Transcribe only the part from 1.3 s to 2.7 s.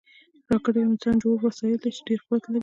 وسایل دي چې ډېر قوت لري